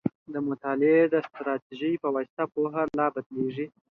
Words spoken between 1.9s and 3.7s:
په واسطه پوهه لا بدیږي.